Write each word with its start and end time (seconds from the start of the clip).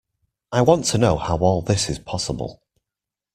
I 0.51 0.63
want 0.63 0.85
to 0.85 0.97
know 0.97 1.15
how 1.15 1.37
all 1.37 1.61
this 1.61 1.87
is 1.87 1.99
possible. 1.99 2.63